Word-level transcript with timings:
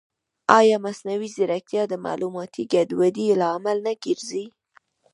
ایا 0.59 0.77
مصنوعي 0.85 1.29
ځیرکتیا 1.35 1.83
د 1.89 1.93
معلوماتي 2.05 2.63
ګډوډۍ 2.73 3.27
لامل 3.41 3.77
نه 3.85 3.93
ګرځي؟ 4.03 4.45